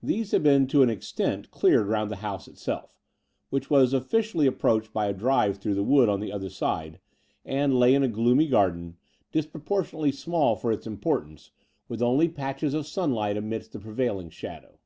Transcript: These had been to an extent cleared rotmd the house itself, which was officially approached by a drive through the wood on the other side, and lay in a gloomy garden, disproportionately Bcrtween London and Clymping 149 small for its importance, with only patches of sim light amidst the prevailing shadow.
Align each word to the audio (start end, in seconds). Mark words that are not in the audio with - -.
These 0.00 0.30
had 0.30 0.44
been 0.44 0.68
to 0.68 0.84
an 0.84 0.88
extent 0.88 1.50
cleared 1.50 1.88
rotmd 1.88 2.10
the 2.10 2.16
house 2.22 2.46
itself, 2.46 2.96
which 3.50 3.68
was 3.68 3.92
officially 3.92 4.46
approached 4.46 4.92
by 4.92 5.06
a 5.06 5.12
drive 5.12 5.56
through 5.58 5.74
the 5.74 5.82
wood 5.82 6.08
on 6.08 6.20
the 6.20 6.30
other 6.30 6.48
side, 6.48 7.00
and 7.44 7.76
lay 7.76 7.92
in 7.92 8.04
a 8.04 8.08
gloomy 8.08 8.46
garden, 8.46 8.98
disproportionately 9.32 10.12
Bcrtween 10.12 10.26
London 10.28 10.30
and 10.30 10.30
Clymping 10.30 10.30
149 10.30 10.30
small 10.30 10.54
for 10.56 10.72
its 10.72 10.86
importance, 10.86 11.50
with 11.88 12.02
only 12.02 12.28
patches 12.28 12.72
of 12.72 12.86
sim 12.86 13.12
light 13.12 13.36
amidst 13.36 13.72
the 13.72 13.80
prevailing 13.80 14.30
shadow. 14.30 14.78